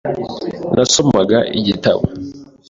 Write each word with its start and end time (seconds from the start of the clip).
Nasomaga 0.75 1.37
igitabo. 1.59 2.03